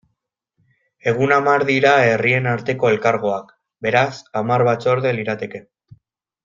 [1.11, 3.55] Egun hamar dira herrien arteko elkargoak,
[3.89, 4.09] beraz,
[4.43, 5.67] hamar batzorde lirateke.